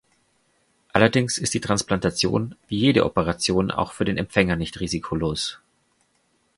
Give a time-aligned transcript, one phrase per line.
[0.93, 5.59] Allerdings ist die Transplantation wie jede Operation auch für den Empfänger nicht risikolos.